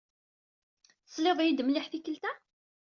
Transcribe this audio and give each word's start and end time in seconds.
Tesliḍ-iyi-d 1.05 1.59
mliḥ 1.63 1.85
tikkelt-a? 1.87 2.31